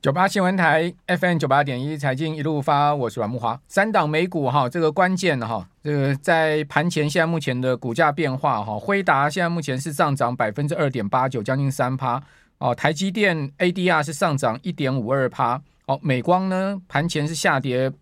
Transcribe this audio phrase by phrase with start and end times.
[0.00, 3.60] 九八新闻台 FM 九八点一财经一路发，我是阮木华。
[3.66, 12.22] 三档美股哈，这个关键哈，这个在盘前现在目前的股价变化哈，辉达现在目前是上涨百分之二点八九，将近三趴
[12.58, 12.72] 哦。
[12.72, 15.98] 台积电 ADR 是上涨一点五二趴哦。
[16.00, 17.92] 美光呢盘前是下跌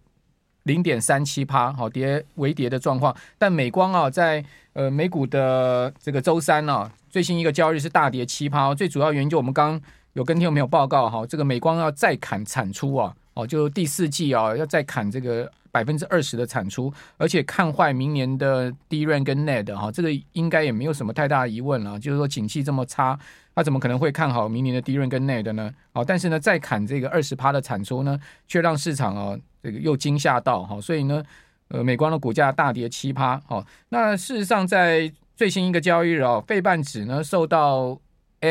[0.64, 3.16] 零点三七趴，好跌微跌的状况。
[3.38, 4.44] 但美光啊，在
[4.74, 9.80] 呃美股的这个周三呢，最新一个交易是大跌七趴，最主要原因就我们刚。
[10.16, 22.00] 有跟听众朋友报告哈，这个美光要再砍产出啊，哦，就第四季啊要再砍这个百分之二十的产出，而且看坏明年的 DRAM 跟 NAND 哈，这个应该也没有什么太大疑问了。
[22.00, 23.18] 就是说景气这么差，
[23.55, 25.70] 他怎么可能会看好明年的低润跟内的呢？
[25.92, 31.22] 好，但是呢，再砍这个二十趴的产出呢，却让市场啊这个又惊吓到哈，所以呢，
[31.69, 33.38] 呃，美光的股价大跌七趴。
[33.46, 38.00] 好，那事实上在最新一个交易日啊，费半指呢受到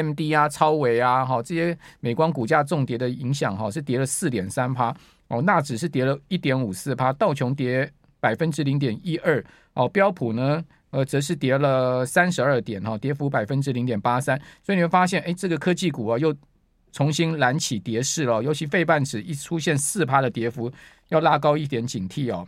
[0.04, 4.96] MD 啊，超微啊，哈，这些美光股价重跌的影响，哈，是跌了四点三趴
[5.30, 5.42] 哦。
[5.42, 9.88] 纳指是跌了一点五四趴，道琼跌百分之零点一二哦。
[9.90, 14.40] 标普呢，呃，则是跌了三十二点，哈，跌幅百分之零点八三。
[14.64, 16.36] 所以你会发现，哎，这个科技股啊，又
[16.92, 18.42] 重新燃起跌势了。
[18.42, 20.72] 尤其费半指一出现四趴的跌幅，
[21.10, 22.48] 要拉高一点警惕哦。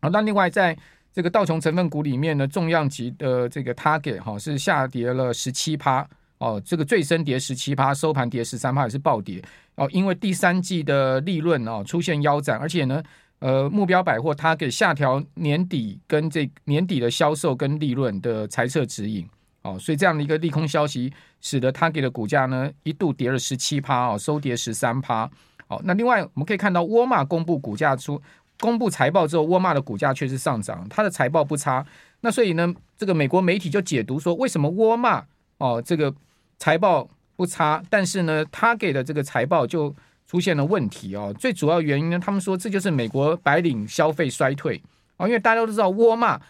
[0.00, 0.76] 好，那另外在
[1.12, 6.08] 这个道琼成分股里面呢，重量级的这个 Target 哈是下跌了十七趴。
[6.38, 9.42] 哦，这个最深跌十七趴，收盘跌十三趴，也是暴跌
[9.74, 9.88] 哦。
[9.92, 13.02] 因为第三季的利润哦出现腰斩，而且呢，
[13.40, 19.28] 呃，目标百货它给下调年底跟这年底的销售跟利润的财测指引
[19.62, 25.28] 哦，所以这样的一个利空消息，使得它给的股价呢一度跌了十七趴哦，收跌十三趴。
[25.66, 28.22] 哦，那另外我们可以看到，沃尔玛公布股价出
[28.60, 31.84] 公布财报之后，沃尔玛的股价确实上涨，它的财报不差。
[32.20, 35.24] 那所以呢，这个美国媒体就解读说，为什么沃尔玛
[35.56, 36.14] 哦这个。
[36.58, 39.94] 财报不差，但是呢，他给的这个财报就
[40.26, 41.34] 出现了问题哦。
[41.38, 44.82] 最主要原因呢，他们说这就是美国白领消费衰退
[45.16, 46.40] 哦，因为大家都知道沃尔玛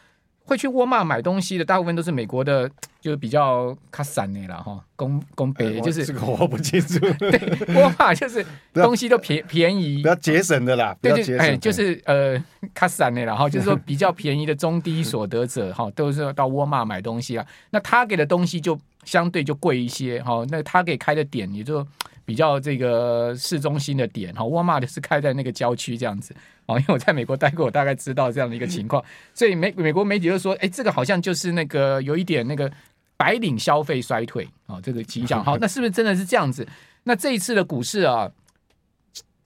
[0.44, 2.66] 会去沃尔玛买东西的，大部分都是美国的，
[3.02, 6.98] 就是比较卡散的了哈，工工北就是这个我不清楚。
[7.20, 17.46] 对，沃尔玛就是东西都便便宜， 比较节省的啦，对，对哎就是呃卡散的了哈，就是说比较便宜的中低所得者哈，都是到沃尔玛买东西啊。
[17.68, 18.78] 那他给的东西就。
[19.04, 21.86] 相对就贵一些哈，那他给开的点也就
[22.24, 26.34] 比较这个市中心的点哈，沃尔玛的是开在那个郊区这样子
[26.66, 32.70] 啊，因为我在美国待过，我大概知道这样的一个情况，所以美美国媒体就说，哎，这个好像就是那个有一点那个
[33.16, 35.42] 白领消费衰退啊，这个迹象。
[35.46, 36.66] 好，那是不是真的是这样子？
[37.04, 38.30] 那这一次的股市啊，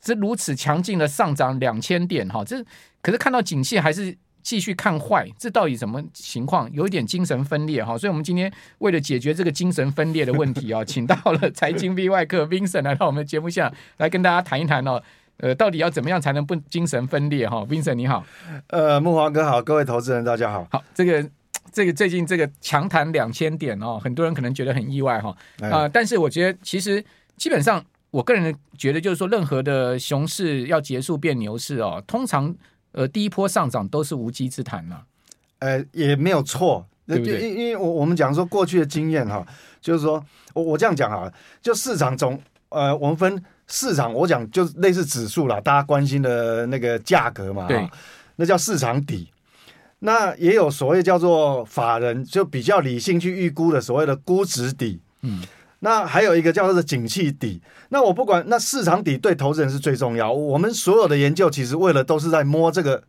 [0.05, 2.65] 是如此强劲的上涨两千点哈，这
[3.01, 4.17] 可是看到景气还是。
[4.43, 6.71] 继续看坏，这到底什么情况？
[6.73, 15.01] 有一点精神分裂哈，所以我们今天为了解决这个精神分裂的问题啊，请到了财经 V 外科 Vincent 来到我们节目下来跟大家谈一谈哦。
[15.39, 18.25] 呃，到底要怎么样才能不精神分裂哈？Vincent 你好，
[18.69, 20.67] 呃，木华哥好，各位投资人大家好。
[20.71, 21.29] 好，这个
[21.73, 27.05] 这个最近这个强弹两千点哦，很多人可能觉得很意外哈啊、呃，但是我觉得其实
[27.37, 32.55] 基本上我个人觉得就是说，任何的熊市要结束变牛市哦，通常。
[32.93, 34.97] 呃，第一波上涨都是无稽之谈呐，
[35.59, 37.41] 呃，也没有错，对不对？
[37.41, 39.47] 因因为我我们讲说过去的经验哈，
[39.81, 47.89] 就是说我我这样讲啊，就市场总呃，我们分市场，我讲就类似指数啦，大家关心的那个价格嘛，对，
[48.37, 49.29] 那叫市场底。
[50.01, 55.43] 那也有所谓叫做法人就比较理性去预估的所谓的估值底，嗯。
[55.85, 60.33] 那还有一个叫做景气底，那我不管，那市场底对投资人是最重要。
[60.33, 63.03] 我们所有的研究其实为了都是在摸这个，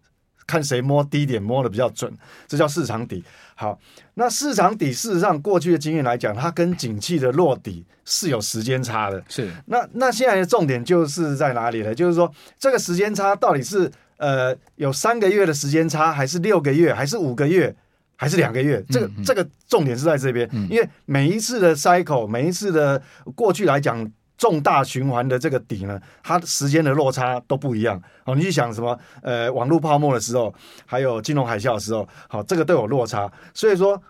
[0.48, 2.12] 看谁摸低点摸的比较准，
[2.48, 3.24] 这叫市场底。
[3.54, 3.78] 好，
[4.16, 9.24] 那市场底事实上过去的经验来讲，它跟景气的落底是有时间差的。
[9.30, 11.94] 是，那那现在的重点就是在哪里呢？
[11.94, 17.76] 就是说这个时间差到底是呃有三个月的时间差，还是六个月，还是五个月？
[18.16, 23.02] 还是两个月，这个这个重点是在这边，因为每一次的 cycle，每一次的
[23.36, 28.02] 过去来讲重大循环的这个底呢，它时间的落差都不一样。
[28.26, 28.98] 好，你去想什么？
[29.22, 30.54] 呃，网络泡沫的时候，
[30.86, 33.32] 还有金融海啸的时候，好，这个都有落差。
[33.54, 34.02] 所以说，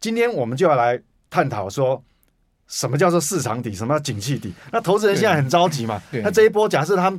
[0.00, 1.00] 今天我们就要来
[1.30, 2.02] 探讨说，
[2.68, 4.52] 什么叫做市场底，什么叫景气底？
[4.70, 6.00] 那投资人现在很着急嘛？
[6.10, 7.12] 那这一波假设他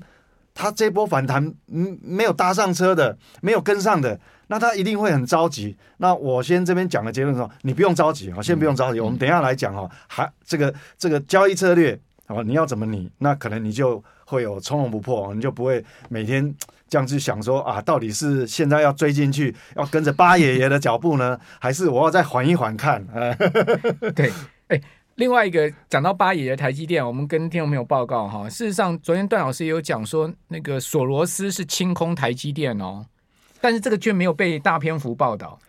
[0.54, 4.20] 他这波反弹，嗯，没有搭上车的，没有跟上的。
[4.48, 5.76] 那他一定会很着急。
[5.98, 9.00] 那我先这边讲的结论说，你不用着急啊，先不用着急。
[9.00, 13.10] 我们等一下来讲哈，还这个这个交易策略啊，你要怎么拟？
[13.18, 16.54] 那可能你就会有从容不迫，你就不会每天
[16.88, 23.04] 这样去想说啊，到底是现在要追进去，要跟着八爷爷的脚步呢，还是我要再缓一缓看？
[24.14, 24.32] 对，
[24.68, 24.80] 哎，
[25.16, 33.06] 另外一个讲到八爷的台积电，我们跟听众朋友报告哈，事实上昨天段老师也有讲说，那个索罗斯是清空台积电哦，
[33.62, 35.60] 但是这个却没有被大篇幅报道。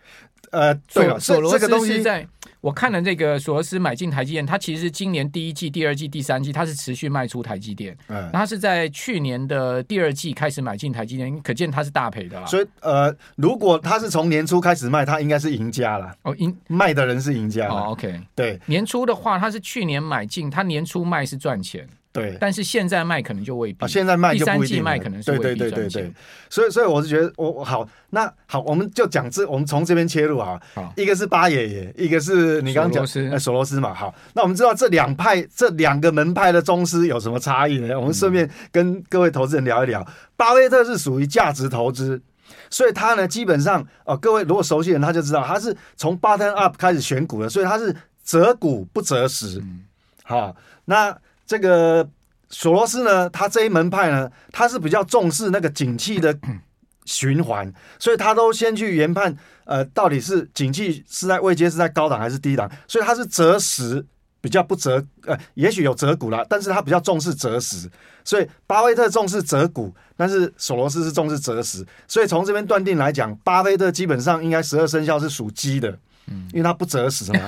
[0.51, 2.27] 呃，对了，索罗斯是在。
[2.65, 7.95] 我看了这个索罗斯买进台积电，它其实是今年第一季、第二季、第三季，它是持续卖出台积电。
[8.07, 12.47] 嗯，它是在去年的第二季开始买进台积电，可见它是大赔的啦。
[12.47, 16.11] 所以，呃，如果它是从年初开始卖，它应该是赢家了。
[16.23, 17.67] 哦，赢卖的人是赢家。
[17.67, 21.87] 哦，OK，对，年初的话，它是去年买进，它年初卖是赚钱。
[22.15, 23.83] 对，但是现在卖可能就未必。
[23.83, 24.81] 啊，现在卖就不一定。
[24.81, 25.43] 卖可能是未必。
[25.43, 26.13] 对对对对对。
[26.49, 30.57] 所以，所以我是觉得，我好，那好，我们就讲这，我们从这边切入啊。
[30.73, 33.93] 好，一个是八爷爷，一个是你刚刚讲索罗斯嘛。
[33.93, 37.99] 好，那我们知道这两派，这两个门派的宗师有什么差异呢？
[37.99, 40.01] 我们顺便跟各位投资人聊一聊。
[40.01, 42.21] 嗯、巴菲特是属于价值投资，
[42.69, 49.59] 所以他呢，基本上哦、呃，各位如果熟悉的人他就知道，他是从 bottom up 开始选股的，所以他是择股不择时。
[49.59, 49.83] 嗯、
[50.23, 51.13] 好，那。
[51.45, 52.09] 这个
[52.49, 56.37] 索罗斯呢，他这一门派呢，他是比较重视那个景气的
[57.05, 64.03] 循环，所以他都先去研判，呃，到底是景气是在位阶是在高档还是低档，所以他是择时
[64.41, 67.89] 比较不择，呃，也许有择股啦，但是他比较重视择时，
[68.23, 75.99] 所以巴菲特重视择股，但是索罗斯是重视择时，所以从这边断定来讲，巴菲特基本上应该十二生肖是属鸡的。
[76.27, 77.39] 嗯，因为他不择食嘛，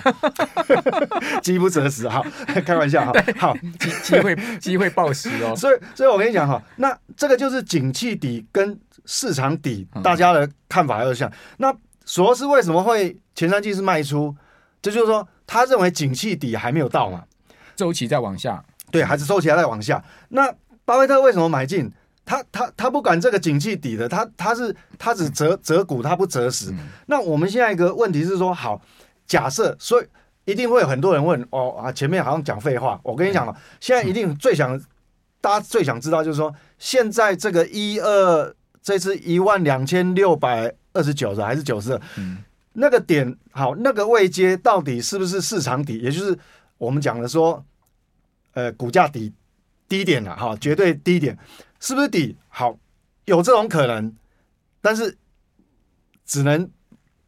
[1.42, 2.26] 机不择食，好，
[2.66, 11.32] 开玩笑哈，好， 机机会机会暴食哦，所以所以我跟你讲哈，那这个就是景气底跟市场底，大家的看法要像。
[11.58, 11.74] 那
[12.06, 14.36] 索罗斯为什么会前三季是卖出？
[14.82, 17.24] 这就是说，他认为景气底还没有到嘛，
[17.76, 20.04] 周期在往下，对，还是周期还在往下。
[20.30, 20.54] 那
[20.86, 21.92] 巴菲特为什么买进？
[22.28, 26.72] 他他他不管这个景气底的，他他是他只折折股，他不择时。
[26.72, 28.82] 嗯、那我们现在一个问题是说，好，
[29.26, 30.06] 假设，所以
[30.44, 33.00] 一定会有很多人问，哦啊，前面好像讲废话。
[33.02, 34.84] 我跟你讲了，嗯、现在一定最想，嗯、
[35.40, 42.02] 大家最想知道就是说，现在这个一二，这次一万两千六百二十九的还是九十二？
[42.18, 42.40] 嗯，
[42.74, 46.00] 那个点好，那个位阶到底是不是市场底？
[46.00, 46.38] 也就是
[46.78, 47.64] 我们讲的说，
[48.54, 49.32] 呃，股价底
[49.88, 51.38] 低点了哈，绝对低点。
[51.80, 52.78] 是不是底好？
[53.26, 54.16] 有这种可能，
[54.82, 55.18] 但是
[56.26, 56.70] 只能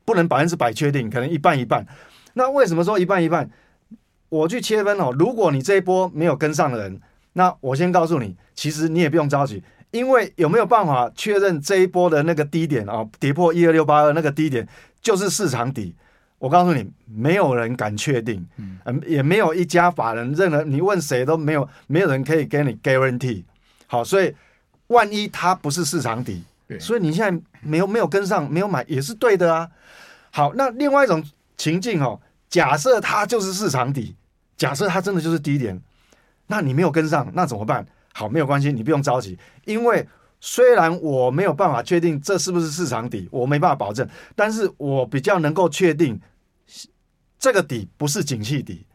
[0.05, 1.85] 不能百分之百确定，可能一半一半。
[2.33, 3.49] 那为什么说一半一半？
[4.29, 5.13] 我去切分哦。
[5.17, 7.01] 如果你这一波没有跟上的人，
[7.33, 9.61] 那我先告诉你，其实你也不用着急，
[9.91, 14.67] 因为有没有办法确认这一波的那个低点啊，跌破一二六八二那个低点
[15.01, 15.95] 就是市场底？
[16.37, 23.43] 我告诉你，没有人敢确定，嗯，也没有一家法人任何，你问谁都没有，没有人可以给你 guarantee。
[23.91, 24.31] 好，所以
[24.87, 26.43] 万一它不是市场底，
[26.79, 29.67] 所以你现在没有没有跟上，没有买也是对的啊。
[30.29, 31.23] 好，那另外一种
[31.57, 34.15] 情境哦，假设它就是市场底，
[34.55, 35.81] 假设它真的就是低点，
[36.45, 37.83] 那你没有跟上，那怎么办？
[38.13, 40.07] 好，没有关系，你不用着急，因为
[40.39, 46.21] 虽然我没有办法确定这是不是市场底，我没办法保证，但是我比较能够确定
[47.39, 48.85] 这个底不是景气底。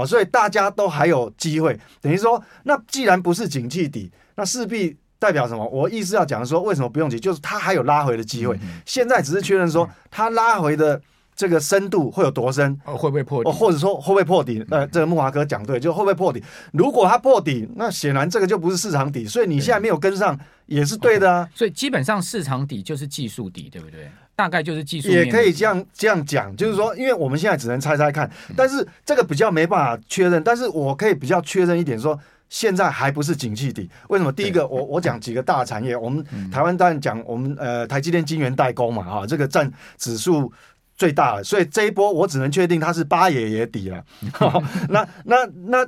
[0.00, 5.68] 好，所以大家都还有机会，等于说，那既然不是景气底，那势必代表什么？
[5.68, 7.20] 我意思要讲说，为什么不用急？
[7.20, 8.56] 就是它还有拉回的机会。
[8.62, 10.98] 嗯、现在只是确认说，它拉回的
[11.36, 12.78] 这个深度会有多深？
[12.86, 13.50] 哦，会不会破底？
[13.50, 14.64] 哦，或者说会不会破底？
[14.70, 16.42] 呃，这个木华哥讲对，就会不会破底？
[16.72, 21.46] 如果它破底，那显然这个就不是市场底，所以你现在没有跟上也是对的啊。
[21.52, 24.10] Okay, 所以基本上市场底就是技术底，对不对？
[24.40, 32.18] 大概就是技术，也可以这样这样讲，就是说，因为我们现在只能猜猜看，但是这个比较没办法确认，但是我可以比较确认一点，说
[32.48, 33.90] 现在还不是景气底。
[34.08, 34.32] 为什么？
[34.32, 40.50] 第一个，我我讲几个大产业，我们台湾当然讲我们呃台积电晶圆代工嘛，哈，这个占指数
[40.96, 44.02] 最大的，所以这一波我只能确定它是八爷爷底了。
[44.88, 45.86] 那那那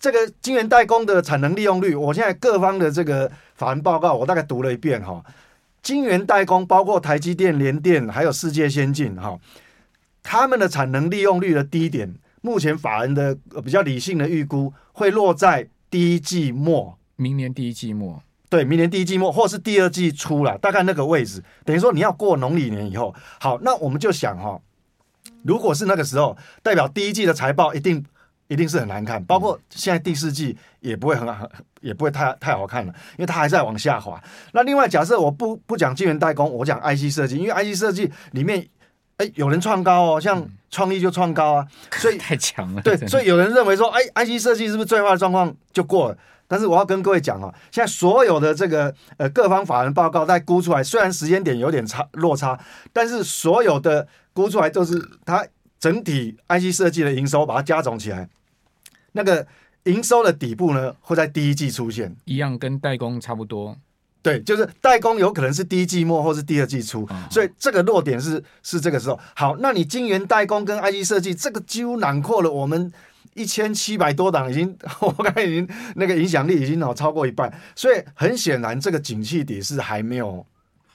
[0.00, 5.22] 这个晶圆代工的产能利用率，我现在各方的这个法人报告，我大概读了一遍哈。
[5.82, 9.38] 晶圆代工包括台积电、联电，还有世界先进，哈，
[10.22, 24.60] 他们的产能利用率的低点，目前法人的比较理性的预估会落在第一季末，明年第一季末，对，明年第一季末，或是第二季初了，大概那个位置，等于说你要过农历年以后，好，那我们就想哈，
[25.42, 28.04] 如果是那个时候，代表第一季的财报一定。
[28.52, 31.48] 一定是很难看，包括现在第四季也不会很好，
[31.80, 34.22] 也不会太太好看了，因为它还在往下滑。
[34.52, 38.68] 那另外，假设我不不讲晶圆代工，我讲 IC 设计，因为 IC 设计里面，
[39.16, 42.82] 哎，有人创高哦，像创意就创高啊，所以 太强了。
[42.82, 46.18] 对，所以有人认为说，哎，IC 设计是不是最坏的状况就过了？
[46.46, 52.60] 但是我要跟各位讲啊，现在所有的这个呃各方法人报告在估出来，虽然时间点有点差落差，
[52.92, 55.46] 但是所有的估出来都是它。
[55.82, 58.28] 整体 IC 设计的营收把它加总起来，
[59.12, 59.46] 那个
[59.84, 63.76] 营收的底部呢会在第一季出现，一样跟代工差不多。
[64.22, 69.18] 对，就是代工有可能是第一季末或是第二季初，哦、所以这个落点是是这个时候。
[69.34, 72.92] 好，那你晶圆代工跟 IC 设计这个几乎囊括了我们
[73.34, 80.46] 一千七百多档，已经我刚才已经那个影响力已经哦超过一半，所以很显然这个景气底是还没有。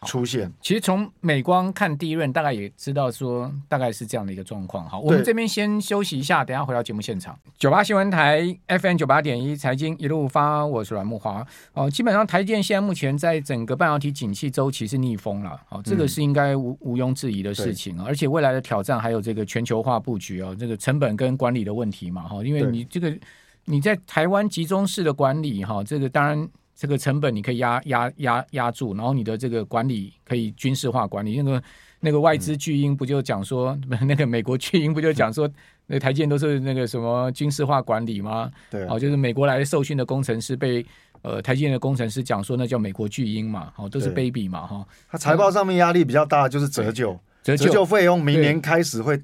[0.06, 4.88] 出现，其实从美光看第一轮，大概也知道说大概是这样的一个状况。
[4.88, 7.38] 好，我们这边先休息一下，等一下回到节目现场。
[7.58, 11.46] 九八新闻台 FM 九八点一财经一路发，我是阮木华。
[11.74, 15.60] 哦，基本上台积电现在目前在整个半导体景气周期是逆风了。
[15.68, 18.00] 好，这个是应该无毋庸置疑的事情。
[18.04, 22.28] 而且未来的挑战还有这个全球化布局哦，这个成本跟管理的问题嘛。
[22.28, 23.18] 哈，因为你这个
[23.66, 26.48] 你在台湾集中式的管理哈，这个当然。
[26.78, 31.42] 这个成本你可以压压压压住，然后你的这个管理可以军事化管理。
[31.42, 31.64] 那个
[32.00, 35.50] 那个外资巨婴不就讲说，嗯、 那个美国巨婴不就讲说，
[35.88, 38.52] 那台积电都是那个什么军事化管理吗？
[38.70, 40.86] 对、啊，哦，就是美国来受训的工程师被
[41.24, 44.88] 呃台积电的工程师讲说，那叫美国巨婴嘛，哦，都是 baby 嘛，哈。
[45.10, 49.20] 他财报上面压力比较大，就是折旧，折旧费用明年开始会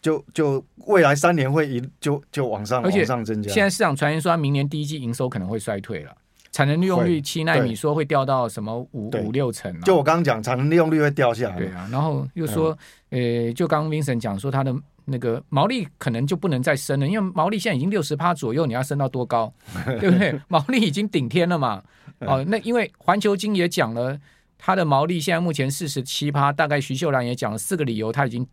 [0.00, 3.52] 就就未来三年会一就就往上往上增加。
[3.52, 6.12] 现在市场传言说，明年第一季营收可能会衰退了。
[6.52, 9.80] 产能利用率七纳米说会掉到什么五五六成？
[9.80, 11.56] 就我刚刚讲，产能利用率会掉下来。
[11.56, 12.76] 对啊，然后又说，
[13.08, 14.74] 嗯、呃，就刚刚 Vincent 讲说，它的
[15.06, 19.52] 那个毛利可能就不能再升了，因为毛利现在已经六十趴左右，你要升到多高？
[19.98, 20.38] 对不对？
[20.48, 21.82] 毛利已经顶天了嘛。
[22.20, 24.18] 哦，那因为环球金也讲了，
[24.58, 28.46] 它的毛利现在目前四十七趴，大概徐秀兰也讲了四个理由，它已经。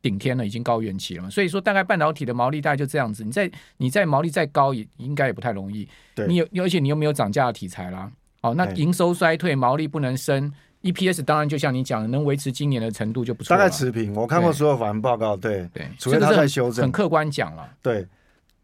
[0.00, 3.24] 顶天了，已经高原期了嘛，所以说大概半导体的毛利大概就这样子。
[3.24, 5.88] 你在你在毛利再高也应该也不太容易。
[6.14, 8.10] 对，你有而且你又没有涨价的题材啦。
[8.42, 10.52] 哦，那营收衰退，毛利不能升
[10.82, 13.56] ，EPS 当然就像你讲的，能维持今年的程度就不错。
[13.56, 18.06] 大概持平，我看过所有法人报告，对对，除非他在修正，很客观讲了，对。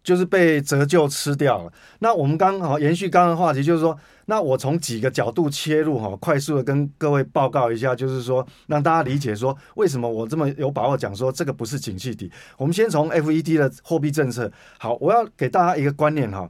[0.05, 1.73] 就是被折旧吃掉了。
[1.99, 12.31] 那我们刚好延续刚刚的话题，就是说，那我从几个角度切入哈，快速的跟各位报告一下，就是说，让大家理解说，为什么我这么有把握讲说这个不是景气底。
[12.59, 14.53] 我们先从 FED 的货币政策。
[14.79, 16.49] 好，我要给大家一个观念哈，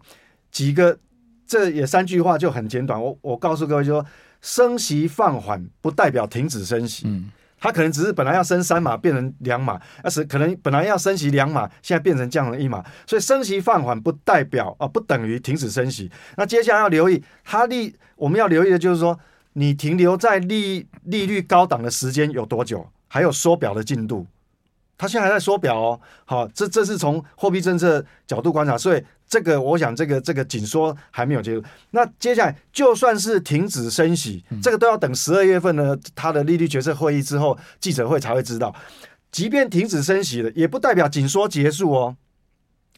[0.50, 0.98] 几个
[1.46, 3.00] 这也三句话就很简短。
[3.00, 4.06] 我我告诉各位就说，
[4.40, 7.04] 升息放缓不代表停止升息。
[7.06, 7.30] 嗯。
[7.64, 16.10] 他可能只是本来要升三码变成两码，而是可能本来要升息两码，现在变成降了一码，所以升息放缓不代表啊，不等于停止升息。
[16.36, 19.18] 那接下来要留意，它利我们要留意的就是说，
[19.54, 24.26] 你停留在利利率高档的时间有多久，还有缩表的进度。
[24.96, 29.02] 它现在还在缩表哦，好，这这是从货币政策角度观察，所以。
[29.26, 31.64] 这个我想，这个这个紧缩还没有结束。
[31.90, 38.72] 那接下来就算是停止升息，这个都要等十二月份呢，他的利率决策会议之后，记者会才会知道。
[39.32, 42.16] 即便停止升息了，也不代表紧缩结束哦。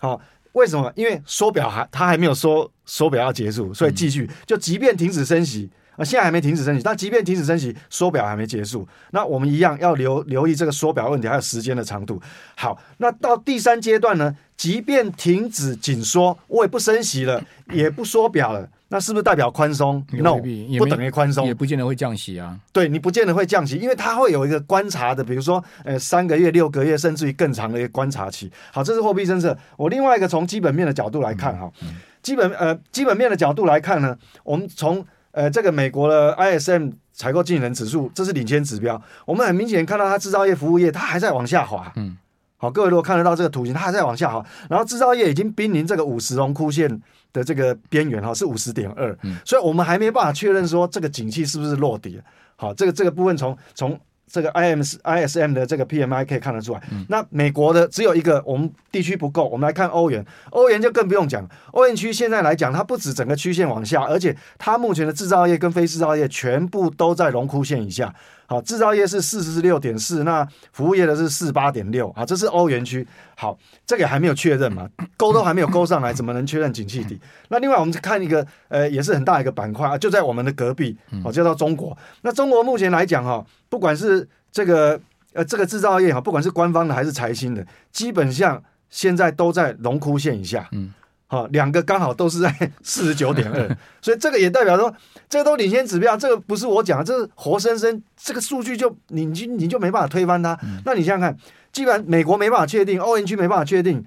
[0.01, 0.21] 好，
[0.53, 0.93] 为什么？
[0.97, 4.29] 因为缩表还他还没有说缩表要结束，所以继续。
[4.45, 5.71] 就即便停止升息。
[5.97, 12.21] 啊，现在还没停止升息，但即便停止升息，缩表还没结束，那我们一样要留留意这个缩表问题，还有时间的长度。
[12.55, 14.37] 好，那到第三阶段呢？
[14.57, 20.39] 即便停止紧缩，我也不升息了，也不缩表了，那是不是代表宽松？No，
[20.79, 22.59] 不等于宽松，也不见得会降息啊。
[22.73, 28.51] 对，你不见得会降息，因为它会有一个观察的，比如说，呃，三个月、六个月，甚至于更长的一个观察期。
[28.73, 29.55] 好，这是货币政策。
[29.77, 35.05] 我另外一个从基本面的角度来看，哈、嗯嗯，基本呃基本面的角度来看呢，我们从
[35.37, 39.01] 呃，这个美国的 ISM 采购经理人指数，这是领先指标。
[39.27, 41.93] 我们很明显看到它制造业、服务业，它还在往下滑。
[41.97, 42.17] 嗯，
[42.57, 44.43] 好，各位如果看得到这个图形，它还在往下滑。
[44.71, 46.89] 然后制造业已经濒临这个五十荣枯线
[47.35, 49.15] 的这个边缘，哈，是五十点二。
[49.25, 52.19] 嗯，所以我们还没办法确认说这个景气是不是落底。
[52.57, 54.01] 好，这个这个部分从从。
[54.31, 59.49] 这个 I M I S M 的这个 P M I 可以看得出来，那美国的只有一个，我们地区不够。
[59.49, 61.49] 我们来看欧元，欧元就更不用讲。
[61.71, 68.15] 欧元区现在来讲，它不止整个曲线往下，而且它目前的制造业跟非制造业全部都在荣枯线以下。
[68.47, 72.13] 好，制造业是四十六点四，那服务业的是四八点六。
[72.13, 73.07] 好，这是欧元区。
[73.35, 74.89] 好，这个还没有确认嘛？
[75.17, 77.21] 勾都还没有勾上来，怎么能确认景气底？
[77.49, 81.97] 那另外我们看一个，呃，也是很大一个板块啊，就在我们的隔壁，哦，叫做中国。
[82.23, 84.99] 那中国目前来讲，哈，不管是这个
[85.33, 90.69] 呃这个制造业哈，不管是官方的还是财新的，基本上现在都在荣枯线以下。
[90.73, 90.93] 嗯。
[91.29, 92.55] 好，两个刚好都是在
[92.85, 94.95] 四十九点二，所以这个也代表说，
[95.29, 100.57] 这个都领先指标，这个不是我讲的，这是活生生这个数据就你就你就没办法推翻它。
[100.85, 101.37] 那你想想看，
[101.73, 104.05] 既然美国没办法确定，欧元区没办法确定，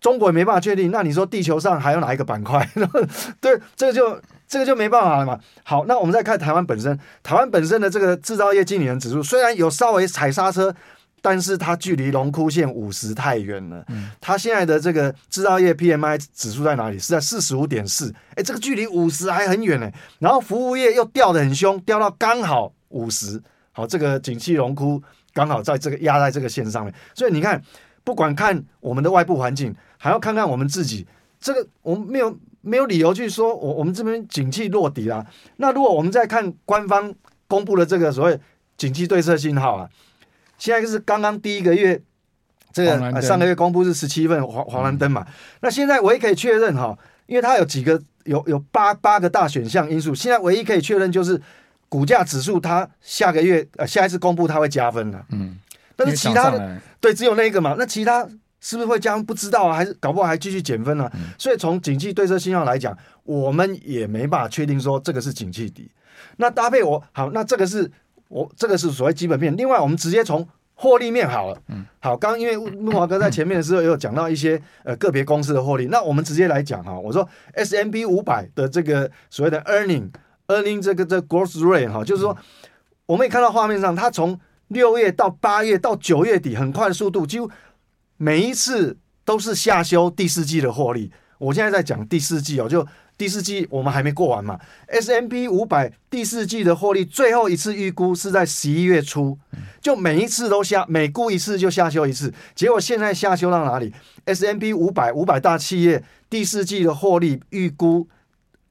[0.00, 2.66] 中国也没办法确定，那你说地球上还有哪一个板块？
[3.38, 5.38] 对，这个就这个就没办法了嘛。
[5.64, 10.74] 好，那我们再看台湾本身，台湾本身的这个制造业经理人指数虽然有稍微踩刹车。
[11.24, 13.82] 但是它距离龙枯线五十太远了。
[13.88, 16.98] 嗯，它现在的这个制造业 PMI 指数在哪里？
[16.98, 18.12] 是在四十五点四。
[18.34, 19.88] 哎，这个距离五十还很远呢。
[20.18, 23.40] 然后服务业又掉的很凶，掉到刚好五十。
[23.70, 25.00] 好，这个景气龙枯
[25.32, 26.92] 刚好在这个压在这个线上面。
[27.14, 27.62] 所以你看，
[28.02, 31.06] 不管看我们的外部环境，还要看看我们自己。
[31.38, 35.24] 这个我们没有没有理由去说我我们这边景气落底啦。
[35.58, 37.14] 那如果我们再看官方
[37.46, 38.40] 公布的这个所谓
[38.76, 39.88] 景气对策信号啊。
[40.62, 42.00] 现在是刚刚第一个月，
[42.72, 45.26] 这个上个月公布是十七份黄黄蓝灯嘛？
[45.60, 51.42] 那现在唯一可以确认哈，因为它有几个有有八八个大选项因素，现在唯一可以确认就是
[51.88, 55.58] 股价指数它下个月呃下一次公布它会加分的，嗯，
[55.96, 58.24] 但是其他的对只有那个嘛，那其他
[58.60, 59.74] 是不是会加分不知道啊？
[59.74, 61.10] 还是搞不好还继续减分呢？
[61.36, 65.90] 所以从景气对策信号来讲，我们也没办法确定说这个是景气底。
[66.36, 67.90] 那搭配我好，那这个是。
[68.32, 71.62] 我这个是所谓基本面，另外我们直接从获利面好了。
[71.68, 76.98] 嗯，好，刚刚因为木华哥在前面的时候也有讲到一些呃个别公司的获利，那我们直接来讲哈。
[76.98, 80.10] 我说 S M B 五百的这个所谓的 earning
[80.48, 82.34] earning 这个这 growth rate 哈，就是说
[83.04, 87.50] 我们也看到画面上，它从六月到八月到九月底很快的速度，几乎
[88.16, 88.96] 每一次
[89.26, 91.12] 都是下修第四季的获利。
[91.36, 92.86] 我现在在讲第四季哦，就。
[93.18, 99.38] 第四季我们还没过完嘛？S M B 五百第四季的获利最后一次预估是在十一月初，
[99.80, 102.32] 就每一次都下，每估一次就下修一次。
[102.54, 103.92] 结果现在下修到哪里
[104.24, 108.08] ？S M B 五百五百大企业第四季的获利预估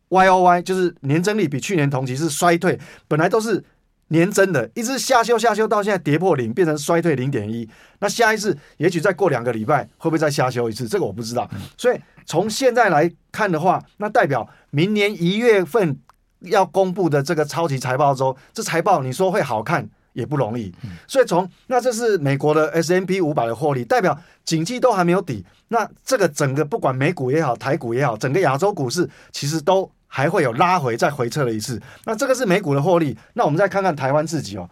[0.09, 3.63] Y O Y 就是年增率比去年同期是衰退，本来都是
[4.11, 7.67] 年增的，一直下修下修到现在跌破零，变成衰退零点一。
[7.99, 10.87] 那下一次也许再过两个礼拜会不会再下修一次？
[10.87, 11.99] 这个我不知道，所以。
[12.23, 15.97] 从现在来看的话，那代表明年一月份
[16.41, 20.71] 要公布的这个超级财报周，这财报你说会好看也不容易。
[21.07, 25.43] 所以从那这是美国的 S M P 五百的获利，代表景气都还没有底。
[25.69, 31.81] 那这个整个不管美股也好，台股也好，整个亚洲股市其实都还会有拉回再回撤了一次。
[32.05, 33.17] 那这个是美股的获利。
[33.35, 34.69] 那我们再看看台湾自己哦。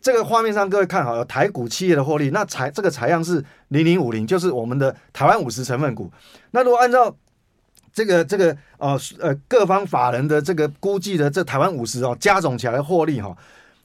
[0.00, 6.08] 这个画面上，各位看好有台股企业的获利，那采这个采样是零零五零，就是我们的台湾五十成分股。
[6.52, 7.12] 那如果按照
[7.92, 13.36] 这个这个呃呃各方法人的这个估计的这台湾五十哦加总起来的获利哈、哦，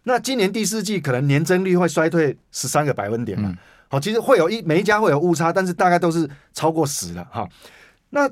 [0.04, 3.52] 那今年第四季可能年增率会衰退十三个百分点嘛。
[3.90, 7.46] 好、嗯，其实会有一每一家会有误差，但是大概都是超过十了哈。
[8.12, 8.30] 那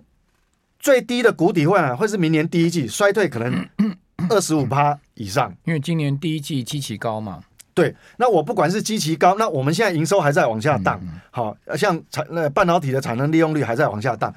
[0.83, 3.65] 最低的谷底会啊，会是明年第一季衰退可能
[4.29, 7.41] 二十五趴以上，因为今年第一季基期高嘛。
[7.73, 14.31] 对，那我不管是基期高，那我们现在营收还在往下荡，好、嗯，像产那半导体的产能利用率还在往下荡，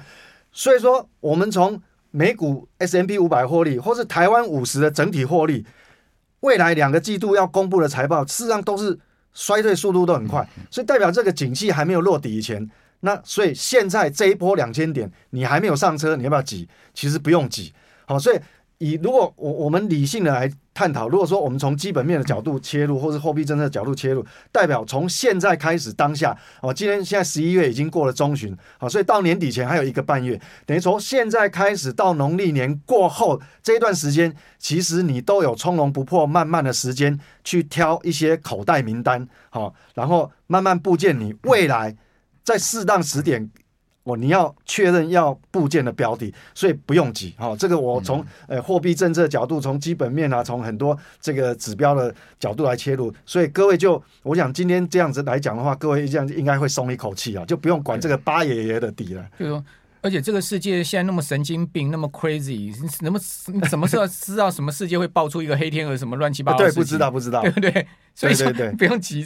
[0.53, 1.79] 所以说我们从
[2.11, 5.65] 美股 S M P 五百获利，或是台湾五十的整体获利，
[6.39, 8.97] 未来两个季度要公布的财报，事实上都是
[9.33, 12.67] 衰退速度都很快，所以代表这个景气还没有落底以前，
[13.01, 16.67] 那所以现在这一波两千点你还没有上车，你要不要挤？
[16.93, 17.73] 其实不用挤，
[18.05, 18.39] 好，所以。
[18.79, 41.95] 以如果我我们理性的来探讨，如果说我们从基本面的角度切入，或是货币政策的角度切入，代表从现在开始当下，哦，今天现在十一月已经过了中旬，好，所以到年底前还有一个半月，等于从现在开始到农历年过后这一段时间，其实你都有从容不迫、慢慢的时间去挑一些口袋名单，好，然后慢慢布建你未来
[42.47, 43.49] 在适当时点。
[44.03, 47.53] 我你要确认要部件的标的，所以不用急哈。
[47.59, 59.29] 这个我从呃货币政策角度，从基本面啊，从很多这个指标的角度来切入，所以各位就我想今天这样子来讲的话，各位这样应该会松一口气啊，就不用管这个八爷爷的底了。
[59.37, 59.65] 就是说，
[59.99, 66.59] 而且这个世界现在那么神经病，那么 crazy，那么什么时候知道什么世界会爆出一个黑天鹅什么乱七八糟？
[66.59, 67.87] 对，不知道不知道， 对不对？
[68.15, 69.15] 所以说不用急。